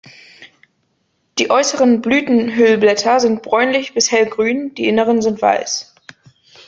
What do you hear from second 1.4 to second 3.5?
äußeren Blütenhüllblätter sind